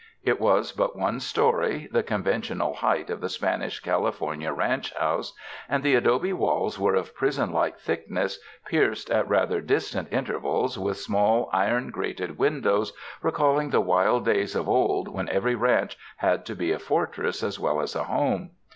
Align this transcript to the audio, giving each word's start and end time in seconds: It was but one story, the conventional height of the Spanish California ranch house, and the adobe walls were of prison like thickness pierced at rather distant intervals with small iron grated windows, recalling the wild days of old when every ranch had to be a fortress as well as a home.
It 0.23 0.39
was 0.41 0.71
but 0.71 0.95
one 0.97 1.19
story, 1.19 1.87
the 1.91 2.01
conventional 2.01 2.73
height 2.73 3.11
of 3.11 3.21
the 3.21 3.29
Spanish 3.29 3.79
California 3.81 4.51
ranch 4.51 4.91
house, 4.95 5.35
and 5.69 5.83
the 5.83 5.93
adobe 5.93 6.33
walls 6.33 6.79
were 6.79 6.95
of 6.95 7.13
prison 7.13 7.51
like 7.53 7.77
thickness 7.77 8.39
pierced 8.65 9.11
at 9.11 9.29
rather 9.29 9.61
distant 9.61 10.11
intervals 10.11 10.79
with 10.79 10.97
small 10.97 11.51
iron 11.53 11.91
grated 11.91 12.39
windows, 12.39 12.93
recalling 13.21 13.69
the 13.69 13.79
wild 13.79 14.25
days 14.25 14.55
of 14.55 14.67
old 14.67 15.07
when 15.07 15.29
every 15.29 15.53
ranch 15.53 15.95
had 16.17 16.47
to 16.47 16.55
be 16.55 16.71
a 16.71 16.79
fortress 16.79 17.43
as 17.43 17.59
well 17.59 17.79
as 17.79 17.95
a 17.95 18.05
home. 18.05 18.53